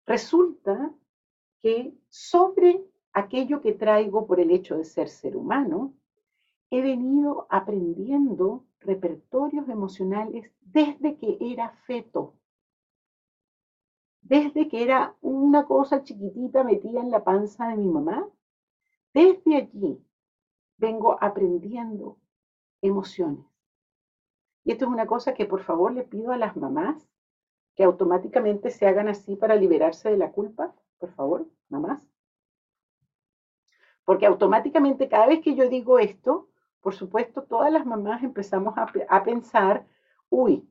[0.05, 0.93] Resulta
[1.63, 5.95] que sobre aquello que traigo por el hecho de ser ser humano,
[6.69, 12.35] he venido aprendiendo repertorios emocionales desde que era feto.
[14.21, 18.27] Desde que era una cosa chiquitita metida en la panza de mi mamá,
[19.13, 20.03] desde allí
[20.77, 22.17] vengo aprendiendo
[22.81, 23.45] emociones.
[24.63, 27.09] Y esto es una cosa que por favor le pido a las mamás
[27.75, 30.73] que automáticamente se hagan así para liberarse de la culpa.
[30.99, 32.05] Por favor, mamás.
[34.05, 36.49] Porque automáticamente cada vez que yo digo esto,
[36.81, 39.85] por supuesto, todas las mamás empezamos a, pensar,
[40.29, 40.67] uy,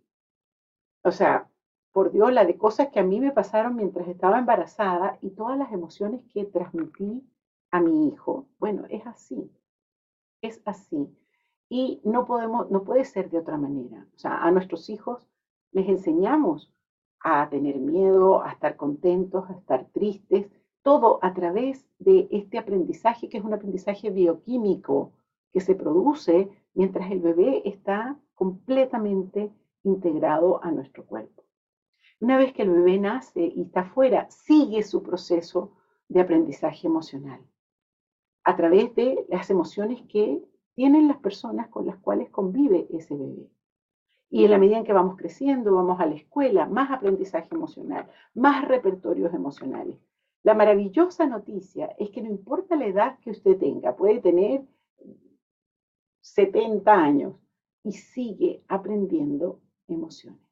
[1.02, 1.49] o sea,
[1.92, 5.58] por Dios, la de cosas que a mí me pasaron mientras estaba embarazada y todas
[5.58, 7.22] las emociones que transmití
[7.70, 8.46] a mi hijo.
[8.58, 9.50] Bueno, es así,
[10.42, 11.08] es así.
[11.68, 14.06] Y no podemos, no puede ser de otra manera.
[14.14, 15.28] O sea, a nuestros hijos
[15.72, 16.72] les enseñamos
[17.20, 20.50] a tener miedo, a estar contentos, a estar tristes,
[20.82, 25.12] todo a través de este aprendizaje que es un aprendizaje bioquímico
[25.52, 31.44] que se produce mientras el bebé está completamente integrado a nuestro cuerpo.
[32.20, 35.72] Una vez que el bebé nace y está afuera, sigue su proceso
[36.08, 37.40] de aprendizaje emocional
[38.44, 40.42] a través de las emociones que
[40.74, 43.50] tienen las personas con las cuales convive ese bebé.
[44.28, 48.08] Y en la medida en que vamos creciendo, vamos a la escuela, más aprendizaje emocional,
[48.34, 49.98] más repertorios emocionales.
[50.42, 54.62] La maravillosa noticia es que no importa la edad que usted tenga, puede tener
[56.20, 57.34] 70 años
[57.82, 60.49] y sigue aprendiendo emociones.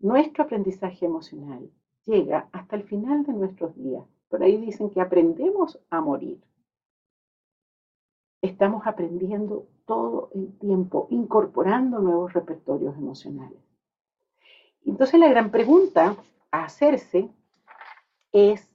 [0.00, 1.70] Nuestro aprendizaje emocional
[2.04, 4.04] llega hasta el final de nuestros días.
[4.28, 6.40] Por ahí dicen que aprendemos a morir.
[8.40, 13.58] Estamos aprendiendo todo el tiempo, incorporando nuevos repertorios emocionales.
[14.84, 16.16] Entonces la gran pregunta
[16.52, 17.28] a hacerse
[18.30, 18.70] es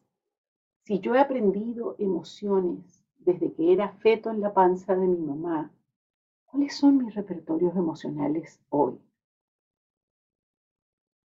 [0.84, 5.71] si yo he aprendido emociones desde que era feto en la panza de mi mamá,
[6.45, 8.99] ¿cuáles son mis repertorios emocionales hoy?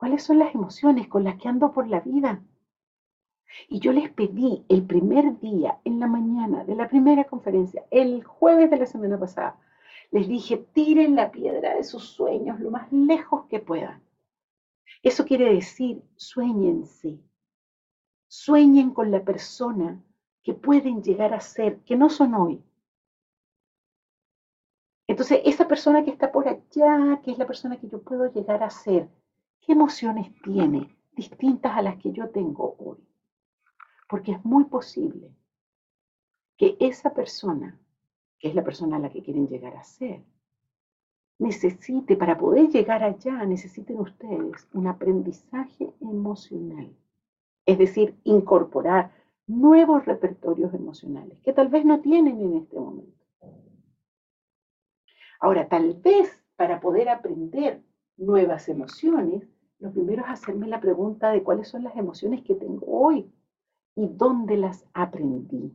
[0.05, 2.43] ¿Cuáles son las emociones con las que ando por la vida?
[3.69, 8.23] Y yo les pedí el primer día, en la mañana de la primera conferencia, el
[8.23, 9.59] jueves de la semana pasada,
[10.11, 14.03] les dije, tiren la piedra de sus sueños lo más lejos que puedan.
[15.03, 17.19] Eso quiere decir, sueñense,
[18.29, 20.05] Sueñen con la persona
[20.43, 22.63] que pueden llegar a ser, que no son hoy.
[25.07, 28.63] Entonces, esa persona que está por allá, que es la persona que yo puedo llegar
[28.63, 29.09] a ser,
[29.65, 30.95] ¿qué emociones tiene?
[31.17, 32.99] distintas a las que yo tengo hoy.
[34.09, 35.31] Porque es muy posible
[36.57, 37.79] que esa persona,
[38.39, 40.23] que es la persona a la que quieren llegar a ser,
[41.39, 46.95] necesite, para poder llegar allá, necesiten ustedes un aprendizaje emocional.
[47.67, 49.11] Es decir, incorporar
[49.47, 53.13] nuevos repertorios emocionales que tal vez no tienen en este momento.
[55.41, 57.83] Ahora, tal vez para poder aprender
[58.17, 59.43] nuevas emociones,
[59.79, 63.31] lo primero es hacerme la pregunta de cuáles son las emociones que tengo hoy
[63.97, 65.73] y dónde las aprendí.